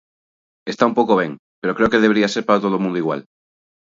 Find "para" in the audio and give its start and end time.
2.47-2.61